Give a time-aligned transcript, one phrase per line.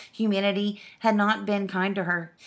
[0.13, 2.33] Humanity had not been kind to her.